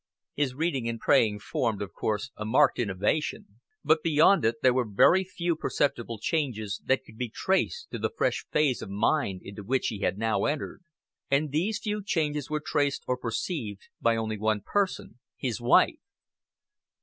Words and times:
His 0.33 0.55
reading 0.55 0.89
and 0.89 0.99
praying 0.99 1.41
formed, 1.41 1.79
of 1.79 1.93
course, 1.93 2.31
a 2.35 2.43
marked 2.43 2.79
innovation; 2.79 3.59
but 3.83 4.01
beyond 4.01 4.43
it 4.43 4.55
there 4.63 4.73
were 4.73 4.83
very 4.89 5.23
few 5.23 5.55
perceptible 5.55 6.17
changes 6.17 6.81
that 6.85 7.03
could 7.05 7.19
be 7.19 7.29
traced 7.29 7.91
to 7.91 7.99
the 7.99 8.09
fresh 8.09 8.43
phase 8.51 8.81
of 8.81 8.89
mind 8.89 9.41
into 9.43 9.63
which 9.63 9.89
he 9.89 9.99
had 9.99 10.17
now 10.17 10.45
entered. 10.45 10.81
And 11.29 11.51
these 11.51 11.77
few 11.77 12.01
changes 12.03 12.49
were 12.49 12.63
traced 12.65 13.03
or 13.05 13.15
perceived 13.15 13.89
by 14.01 14.15
only 14.15 14.39
one 14.39 14.61
person, 14.65 15.19
his 15.37 15.61
wife. 15.61 15.99